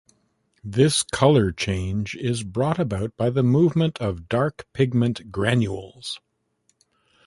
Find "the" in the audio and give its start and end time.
3.29-3.43